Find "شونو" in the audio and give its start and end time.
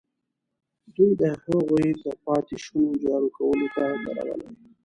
2.63-2.91